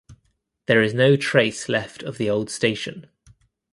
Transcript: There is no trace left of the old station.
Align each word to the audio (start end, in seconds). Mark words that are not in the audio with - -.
There 0.65 0.81
is 0.81 0.95
no 0.95 1.15
trace 1.15 1.69
left 1.69 2.01
of 2.01 2.17
the 2.17 2.27
old 2.27 2.49
station. 2.49 3.05